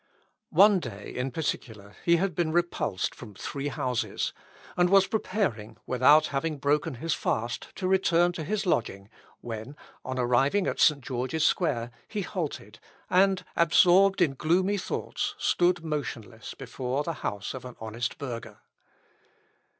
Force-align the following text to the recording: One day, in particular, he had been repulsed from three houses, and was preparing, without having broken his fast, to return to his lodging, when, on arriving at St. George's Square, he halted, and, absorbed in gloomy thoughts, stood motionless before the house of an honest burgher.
One 0.49 0.79
day, 0.79 1.13
in 1.15 1.29
particular, 1.29 1.95
he 2.03 2.15
had 2.15 2.33
been 2.33 2.51
repulsed 2.51 3.13
from 3.13 3.35
three 3.35 3.67
houses, 3.67 4.33
and 4.75 4.89
was 4.89 5.05
preparing, 5.05 5.77
without 5.85 6.25
having 6.33 6.57
broken 6.57 6.95
his 6.95 7.13
fast, 7.13 7.67
to 7.75 7.87
return 7.87 8.31
to 8.31 8.43
his 8.43 8.65
lodging, 8.65 9.09
when, 9.41 9.75
on 10.03 10.17
arriving 10.17 10.65
at 10.65 10.79
St. 10.79 11.01
George's 11.01 11.45
Square, 11.45 11.91
he 12.07 12.23
halted, 12.23 12.79
and, 13.11 13.45
absorbed 13.55 14.23
in 14.23 14.33
gloomy 14.33 14.79
thoughts, 14.79 15.35
stood 15.37 15.83
motionless 15.83 16.55
before 16.55 17.03
the 17.03 17.13
house 17.21 17.53
of 17.53 17.63
an 17.63 17.75
honest 17.79 18.17
burgher. 18.17 18.57